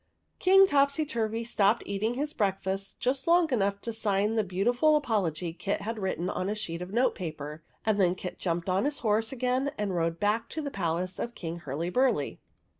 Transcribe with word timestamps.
King 0.39 0.65
Topsyturvy 0.65 1.45
stopped 1.45 1.83
eating 1.85 2.15
his 2.15 2.33
break 2.33 2.59
fast, 2.59 2.99
just 2.99 3.27
long 3.27 3.47
enough 3.53 3.79
to 3.81 3.93
sign 3.93 4.33
the 4.33 4.43
beautiful 4.43 4.95
apology 4.95 5.53
Kit 5.53 5.81
had 5.81 5.99
written 5.99 6.27
on 6.27 6.49
a 6.49 6.55
sheet 6.55 6.81
of 6.81 6.91
note 6.91 7.13
paper; 7.13 7.61
and 7.85 8.01
then 8.01 8.15
Kit 8.15 8.39
jumped 8.39 8.67
on 8.67 8.85
his 8.85 9.01
horse 9.01 9.31
again 9.31 9.69
and 9.77 9.93
rode 9.95 10.19
back 10.19 10.49
to 10.49 10.61
the 10.63 10.71
palace 10.71 11.19
of 11.19 11.35
King 11.35 11.57
Hurly 11.59 11.91
burly. 11.91 12.39